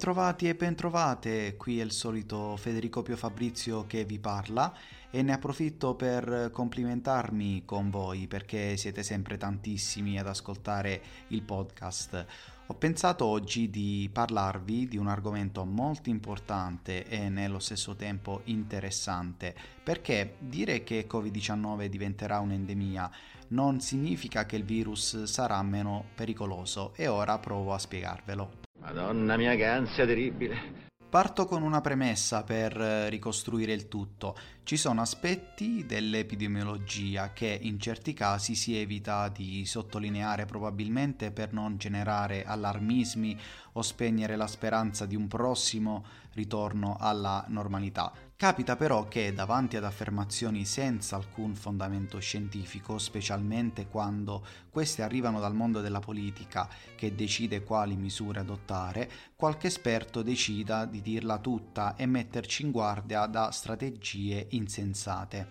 [0.00, 4.74] Bentrovati e bentrovate, qui è il solito Federico Pio Fabrizio che vi parla
[5.10, 12.26] e ne approfitto per complimentarmi con voi perché siete sempre tantissimi ad ascoltare il podcast.
[12.68, 19.54] Ho pensato oggi di parlarvi di un argomento molto importante e nello stesso tempo interessante,
[19.82, 23.10] perché dire che Covid-19 diventerà un'endemia
[23.48, 28.59] non significa che il virus sarà meno pericoloso e ora provo a spiegarvelo.
[28.80, 30.88] Madonna mia, che ansia terribile.
[31.10, 34.36] Parto con una premessa per ricostruire il tutto.
[34.62, 41.78] Ci sono aspetti dell'epidemiologia che in certi casi si evita di sottolineare probabilmente per non
[41.78, 43.36] generare allarmismi
[43.72, 46.04] o spegnere la speranza di un prossimo
[46.34, 48.29] ritorno alla normalità.
[48.40, 55.54] Capita però che davanti ad affermazioni senza alcun fondamento scientifico, specialmente quando queste arrivano dal
[55.54, 62.06] mondo della politica che decide quali misure adottare, qualche esperto decida di dirla tutta e
[62.06, 65.48] metterci in guardia da strategie insensate.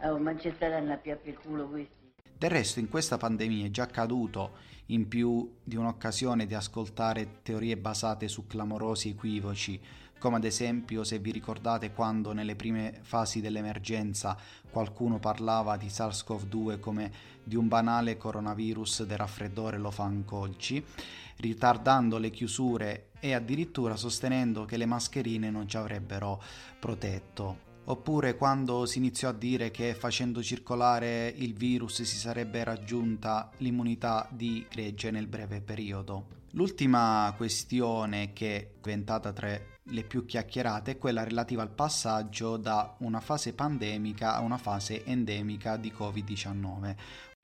[0.00, 1.94] Oh, ma ci saranno più il culo questi.
[2.36, 7.76] Del resto in questa pandemia è già accaduto in più di un'occasione di ascoltare teorie
[7.76, 9.80] basate su clamorosi equivoci,
[10.22, 14.36] come ad esempio se vi ricordate quando nelle prime fasi dell'emergenza
[14.70, 17.10] qualcuno parlava di SARS-CoV-2 come
[17.42, 20.84] di un banale coronavirus del raffreddore lo fancolci,
[21.38, 26.40] ritardando le chiusure e addirittura sostenendo che le mascherine non ci avrebbero
[26.78, 27.70] protetto.
[27.86, 34.28] Oppure quando si iniziò a dire che facendo circolare il virus si sarebbe raggiunta l'immunità
[34.30, 36.41] di gregge nel breve periodo.
[36.54, 42.94] L'ultima questione che è diventata tra le più chiacchierate è quella relativa al passaggio da
[42.98, 46.96] una fase pandemica a una fase endemica di Covid-19.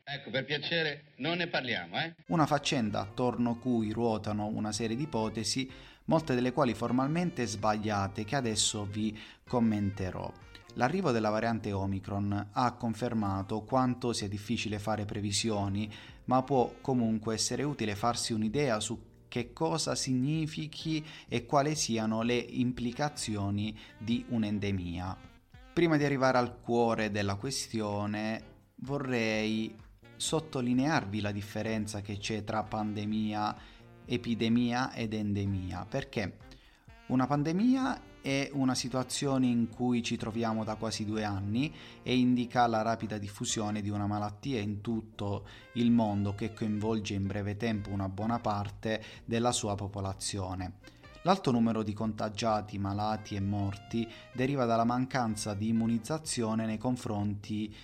[0.05, 2.15] Ecco, per piacere, non ne parliamo, eh?
[2.27, 5.71] Una faccenda attorno a cui ruotano una serie di ipotesi
[6.05, 10.31] molte delle quali formalmente sbagliate che adesso vi commenterò.
[10.75, 15.93] L'arrivo della variante Omicron ha confermato quanto sia difficile fare previsioni,
[16.29, 22.37] ma può comunque essere utile farsi un'idea su che cosa significhi e quali siano le
[22.37, 25.17] implicazioni di un'endemia.
[25.73, 29.77] Prima di arrivare al cuore della questione vorrei
[30.17, 33.57] sottolinearvi la differenza che c'è tra pandemia
[34.07, 36.39] epidemia ed endemia, perché
[37.09, 42.67] una pandemia è una situazione in cui ci troviamo da quasi due anni e indica
[42.67, 47.91] la rapida diffusione di una malattia in tutto il mondo che coinvolge in breve tempo
[47.91, 50.97] una buona parte della sua popolazione.
[51.23, 57.75] L'alto numero di contagiati, malati e morti deriva dalla mancanza di immunizzazione nei confronti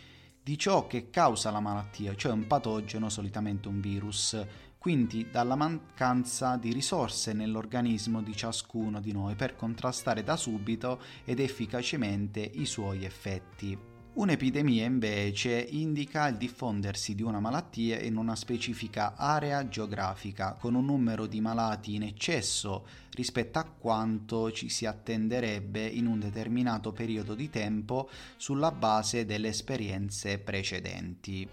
[0.43, 4.39] di ciò che causa la malattia, cioè un patogeno, solitamente un virus,
[4.85, 11.41] quindi dalla mancanza di risorse nell'organismo di ciascuno di noi per contrastare da subito ed
[11.41, 13.79] efficacemente i suoi effetti.
[14.13, 20.85] Un'epidemia invece indica il diffondersi di una malattia in una specifica area geografica con un
[20.85, 27.35] numero di malati in eccesso rispetto a quanto ci si attenderebbe in un determinato periodo
[27.35, 31.49] di tempo sulla base delle esperienze precedenti.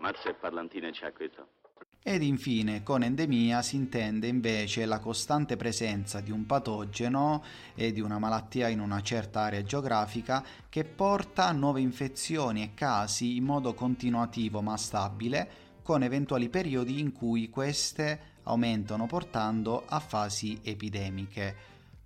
[0.00, 1.59] Mazza e parlantine c'ha questo.
[2.02, 7.44] Ed infine con endemia si intende invece la costante presenza di un patogeno
[7.74, 12.72] e di una malattia in una certa area geografica che porta a nuove infezioni e
[12.72, 15.50] casi in modo continuativo ma stabile,
[15.82, 21.54] con eventuali periodi in cui queste aumentano portando a fasi epidemiche.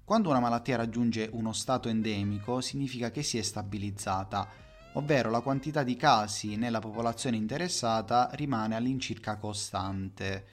[0.03, 4.64] Quando una malattia raggiunge uno stato endemico significa che si è stabilizzata
[4.95, 10.47] ovvero la quantità di casi nella popolazione interessata rimane all'incirca costante.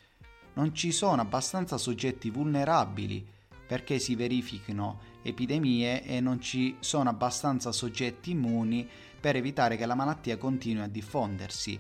[0.54, 3.26] Non ci sono abbastanza soggetti vulnerabili
[3.66, 8.88] perché si verifichino epidemie e non ci sono abbastanza soggetti immuni
[9.20, 11.80] per evitare che la malattia continui a diffondersi.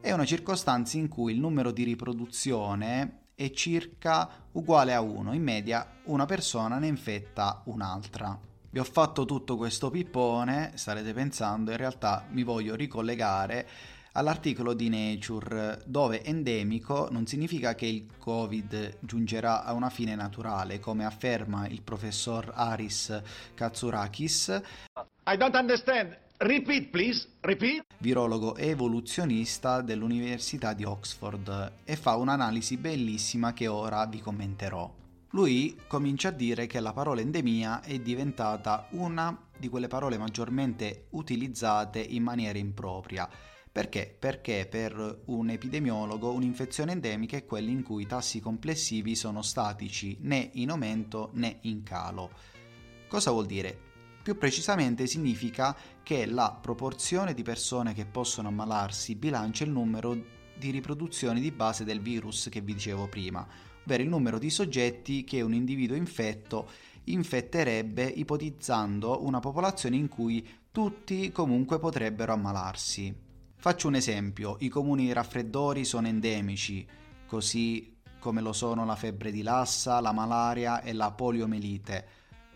[0.00, 5.42] È una circostanza in cui il numero di riproduzione è circa uguale a 1, in
[5.42, 8.55] media una persona ne infetta un'altra.
[8.76, 13.66] Vi ho fatto tutto questo pippone, starete pensando, in realtà mi voglio ricollegare
[14.12, 20.78] all'articolo di Nature dove endemico non significa che il Covid giungerà a una fine naturale,
[20.78, 23.18] come afferma il professor Aris
[23.54, 24.60] Katsurakis.
[25.26, 26.14] I don't understand.
[26.36, 27.28] Repeat, please.
[27.40, 27.82] Repeat.
[27.96, 36.28] Virologo evoluzionista dell'Università di Oxford e fa un'analisi bellissima che ora vi commenterò lui comincia
[36.28, 42.22] a dire che la parola endemia è diventata una di quelle parole maggiormente utilizzate in
[42.22, 43.28] maniera impropria,
[43.76, 44.16] Perché?
[44.18, 50.16] Perché per un epidemiologo un'infezione endemica è quella in cui i tassi complessivi sono statici
[50.22, 52.30] né in aumento né in calo.
[53.06, 53.78] Cosa vuol dire?
[54.22, 60.70] Più precisamente significa che la proporzione di persone che possono ammalarsi bilancia il numero di
[60.70, 63.46] riproduzioni di base del virus che vi dicevo prima,
[63.84, 66.68] ovvero il numero di soggetti che un individuo infetto
[67.04, 73.14] infetterebbe ipotizzando una popolazione in cui tutti comunque potrebbero ammalarsi.
[73.56, 76.86] Faccio un esempio, i comuni raffreddori sono endemici,
[77.26, 82.08] così come lo sono la febbre di Lassa, la malaria e la poliomelite.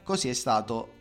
[0.02, 0.98] Così è stato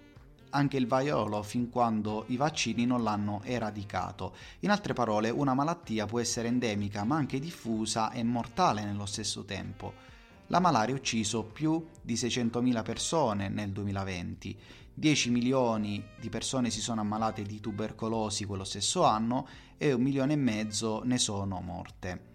[0.51, 4.35] anche il vaiolo fin quando i vaccini non l'hanno eradicato.
[4.59, 9.43] In altre parole, una malattia può essere endemica ma anche diffusa e mortale nello stesso
[9.45, 10.07] tempo.
[10.47, 14.57] La malaria ha ucciso più di 600.000 persone nel 2020,
[14.95, 19.47] 10 milioni di persone si sono ammalate di tubercolosi quello stesso anno
[19.77, 22.28] e un milione e mezzo ne sono morte.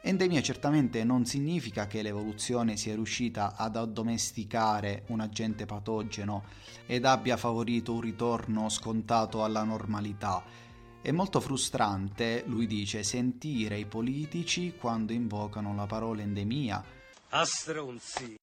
[0.00, 6.44] Endemia certamente non significa che l'evoluzione sia riuscita ad addomesticare un agente patogeno
[6.86, 10.42] ed abbia favorito un ritorno scontato alla normalità.
[11.02, 16.82] È molto frustrante, lui dice, sentire i politici quando invocano la parola endemia.
[17.30, 18.36] Astronzi.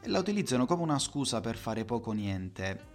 [0.00, 2.93] E la utilizzano come una scusa per fare poco niente.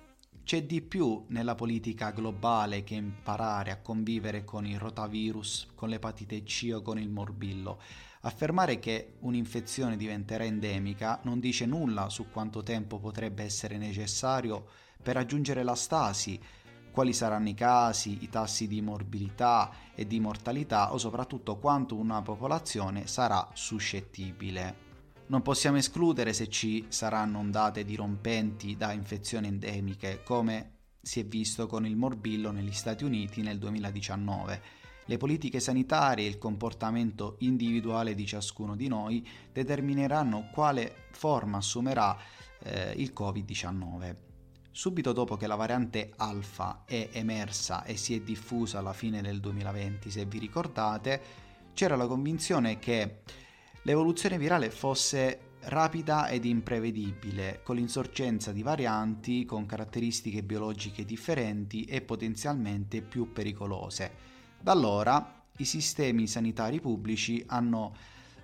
[0.49, 6.41] C'è di più nella politica globale che imparare a convivere con il rotavirus, con l'epatite
[6.41, 7.79] C o con il morbillo.
[8.21, 14.65] Affermare che un'infezione diventerà endemica non dice nulla su quanto tempo potrebbe essere necessario
[15.03, 16.41] per raggiungere la stasi,
[16.89, 22.23] quali saranno i casi, i tassi di morbilità e di mortalità o soprattutto quanto una
[22.23, 24.88] popolazione sarà suscettibile.
[25.29, 31.67] Non possiamo escludere se ci saranno ondate dirompenti da infezioni endemiche, come si è visto
[31.67, 34.61] con il morbillo negli Stati Uniti nel 2019.
[35.05, 42.17] Le politiche sanitarie e il comportamento individuale di ciascuno di noi determineranno quale forma assumerà
[42.63, 44.15] eh, il Covid-19.
[44.71, 49.39] Subito dopo che la variante alfa è emersa e si è diffusa alla fine del
[49.39, 51.21] 2020, se vi ricordate,
[51.73, 53.21] c'era la convinzione che
[53.89, 62.01] l'evoluzione virale fosse rapida ed imprevedibile, con l'insorgenza di varianti con caratteristiche biologiche differenti e
[62.01, 64.11] potenzialmente più pericolose.
[64.61, 67.95] Da allora i sistemi sanitari pubblici hanno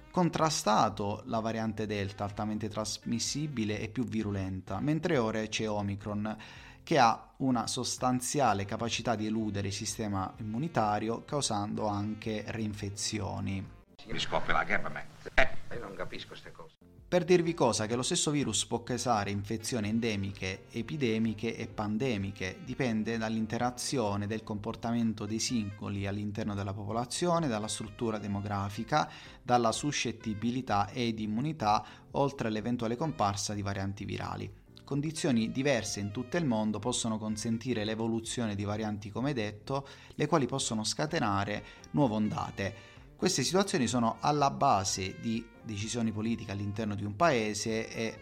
[0.10, 6.38] contrastato la variante Delta altamente trasmissibile e più virulenta, mentre ora c'è Omicron
[6.82, 13.75] che ha una sostanziale capacità di eludere il sistema immunitario causando anche reinfezioni.
[14.08, 15.42] Mi scoppia la gamba a.
[15.42, 16.76] Eh, io non capisco queste cose.
[17.08, 23.18] Per dirvi cosa, che lo stesso virus può causare infezioni endemiche, epidemiche e pandemiche, dipende
[23.18, 29.10] dall'interazione del comportamento dei singoli all'interno della popolazione, dalla struttura demografica,
[29.42, 34.52] dalla suscettibilità ed immunità, oltre all'eventuale comparsa di varianti virali.
[34.84, 40.46] Condizioni diverse in tutto il mondo possono consentire l'evoluzione di varianti come detto, le quali
[40.46, 47.16] possono scatenare nuove ondate queste situazioni sono alla base di decisioni politiche all'interno di un
[47.16, 48.20] paese e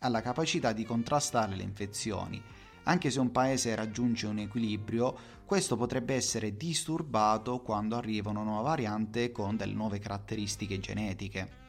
[0.00, 2.42] alla capacità di contrastare le infezioni.
[2.84, 8.62] Anche se un paese raggiunge un equilibrio, questo potrebbe essere disturbato quando arriva una nuova
[8.62, 11.66] variante con delle nuove caratteristiche genetiche.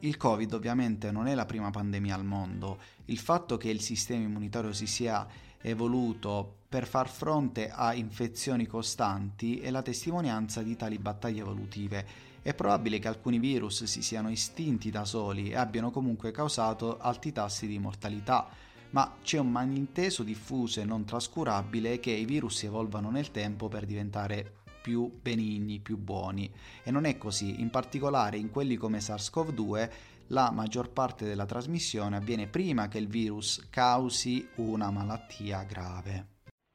[0.00, 4.24] Il Covid ovviamente non è la prima pandemia al mondo, il fatto che il sistema
[4.24, 5.26] immunitario si sia
[5.60, 12.06] evoluto per far fronte a infezioni costanti è la testimonianza di tali battaglie evolutive.
[12.40, 17.30] È probabile che alcuni virus si siano estinti da soli e abbiano comunque causato alti
[17.30, 18.48] tassi di mortalità,
[18.92, 23.84] ma c'è un malinteso diffuso e non trascurabile che i virus evolvano nel tempo per
[23.84, 26.50] diventare più benigni, più buoni.
[26.82, 29.90] E non è così, in particolare in quelli come SARS-CoV-2
[30.28, 36.31] la maggior parte della trasmissione avviene prima che il virus causi una malattia grave.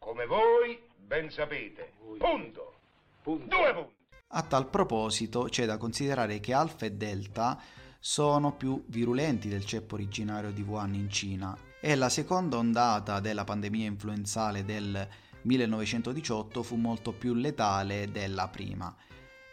[0.08, 1.92] Come voi ben sapete.
[2.18, 2.76] Punto.
[3.22, 3.46] Punto.
[3.46, 3.94] Due punti.
[4.30, 7.62] A tal proposito c'è da considerare che alfa e delta
[8.00, 13.44] sono più virulenti del ceppo originario di Wuhan in Cina e la seconda ondata della
[13.44, 15.06] pandemia influenzale del
[15.42, 18.96] 1918 fu molto più letale della prima.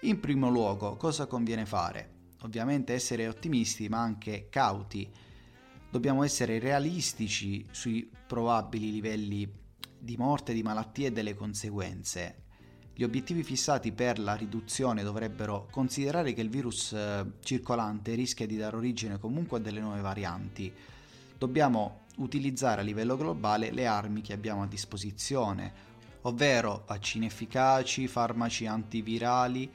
[0.03, 2.11] In primo luogo, cosa conviene fare?
[2.43, 5.11] ovviamente essere ottimisti ma anche cauti.
[5.91, 9.63] Dobbiamo essere realistici sui probabili livelli
[10.05, 12.43] di morte, di malattie e delle conseguenze.
[12.95, 18.57] Gli obiettivi fissati per la riduzione dovrebbero considerare che il virus eh, circolante rischia di
[18.57, 20.73] dare origine comunque a delle nuove varianti.
[21.37, 25.73] Dobbiamo utilizzare a livello globale le armi che abbiamo a disposizione,
[26.23, 29.69] ovvero vaccini efficaci, farmaci antivirali,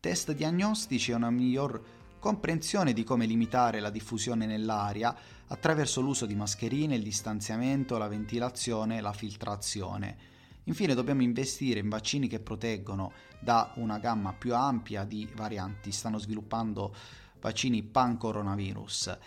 [0.00, 1.82] test diagnostici e una miglior
[2.18, 5.14] comprensione di come limitare la diffusione nell'aria
[5.52, 10.30] attraverso l'uso di mascherine, il distanziamento, la ventilazione la filtrazione.
[10.64, 15.92] Infine dobbiamo investire in vaccini che proteggono da una gamma più ampia di varianti.
[15.92, 16.94] Stanno sviluppando
[17.38, 19.18] vaccini pan-coronavirus.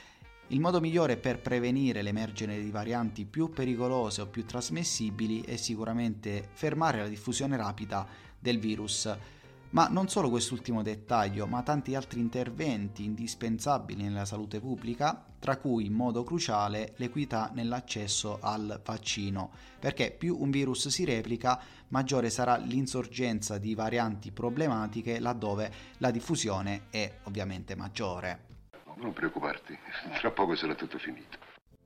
[0.48, 6.50] Il modo migliore per prevenire l'emergere di varianti più pericolose o più trasmissibili è sicuramente
[6.54, 8.08] fermare la diffusione rapida
[8.40, 9.16] del virus
[9.72, 15.86] ma non solo quest'ultimo dettaglio, ma tanti altri interventi indispensabili nella salute pubblica, tra cui
[15.86, 22.58] in modo cruciale l'equità nell'accesso al vaccino, perché più un virus si replica, maggiore sarà
[22.58, 28.54] l'insorgenza di varianti problematiche laddove la diffusione è ovviamente maggiore.
[28.96, 29.78] Non preoccuparti,
[30.20, 31.38] tra poco sarà tutto finito.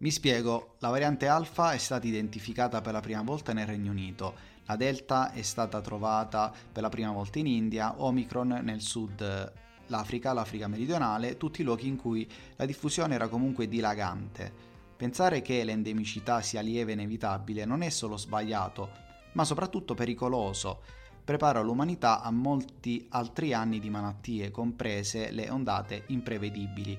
[0.01, 4.33] Mi spiego, la variante alfa è stata identificata per la prima volta nel Regno Unito
[4.69, 9.51] la Delta è stata trovata per la prima volta in India, Omicron nel sud
[9.88, 14.67] l'Africa, l'Africa meridionale, tutti luoghi in cui la diffusione era comunque dilagante.
[14.95, 18.91] Pensare che l'endemicità sia lieve e inevitabile non è solo sbagliato,
[19.31, 20.81] ma soprattutto pericoloso.
[21.23, 26.95] Prepara l'umanità a molti altri anni di malattie, comprese le ondate imprevedibili.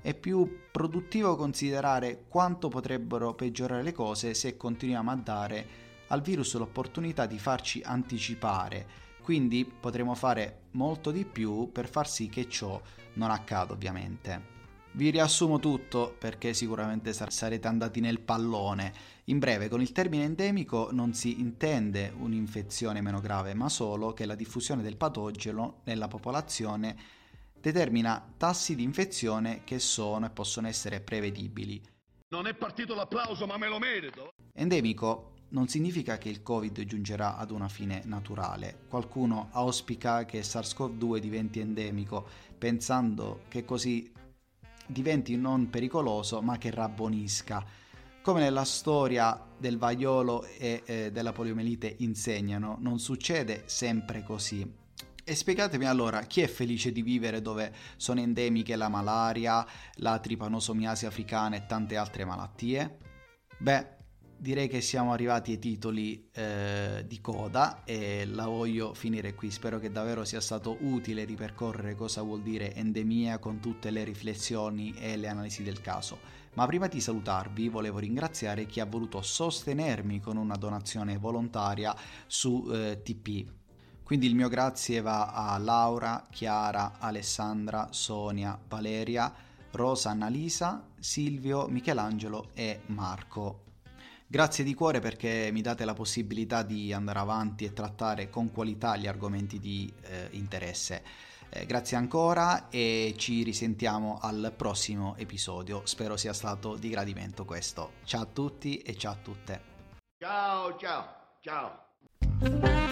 [0.00, 6.54] È più produttivo considerare quanto potrebbero peggiorare le cose se continuiamo a dare al virus
[6.56, 8.86] l'opportunità di farci anticipare,
[9.22, 12.80] quindi potremo fare molto di più per far sì che ciò
[13.14, 14.56] non accada ovviamente.
[14.92, 18.92] Vi riassumo tutto perché sicuramente sarete andati nel pallone.
[19.24, 24.24] In breve, con il termine endemico non si intende un'infezione meno grave, ma solo che
[24.24, 26.96] la diffusione del patogeno nella popolazione
[27.60, 31.80] determina tassi di infezione che sono e possono essere prevedibili.
[32.30, 34.32] Non è partito l'applauso, ma me lo merito.
[34.54, 38.80] Endemico non significa che il Covid giungerà ad una fine naturale.
[38.88, 42.26] Qualcuno auspica che SARS-CoV-2 diventi endemico,
[42.58, 44.12] pensando che così
[44.86, 47.64] diventi non pericoloso, ma che rabbonisca.
[48.22, 54.86] Come nella storia del vaiolo e eh, della poliomelite insegnano, non succede sempre così.
[55.24, 61.04] E spiegatemi allora chi è felice di vivere dove sono endemiche la malaria, la tripanosomiasi
[61.04, 62.96] africana e tante altre malattie?
[63.58, 63.97] Beh,
[64.38, 69.50] direi che siamo arrivati ai titoli eh, di coda e la voglio finire qui.
[69.50, 74.94] Spero che davvero sia stato utile ripercorrere cosa vuol dire endemia con tutte le riflessioni
[74.96, 76.36] e le analisi del caso.
[76.54, 81.94] Ma prima di salutarvi volevo ringraziare chi ha voluto sostenermi con una donazione volontaria
[82.26, 83.44] su eh, TP.
[84.02, 89.32] Quindi il mio grazie va a Laura, Chiara, Alessandra, Sonia, Valeria,
[89.72, 93.67] Rosa Annalisa, Silvio, Michelangelo e Marco.
[94.30, 98.94] Grazie di cuore perché mi date la possibilità di andare avanti e trattare con qualità
[98.94, 101.02] gli argomenti di eh, interesse.
[101.48, 105.80] Eh, grazie ancora e ci risentiamo al prossimo episodio.
[105.86, 107.92] Spero sia stato di gradimento questo.
[108.04, 109.62] Ciao a tutti e ciao a tutte.
[110.18, 111.06] Ciao, ciao,
[111.40, 112.87] ciao.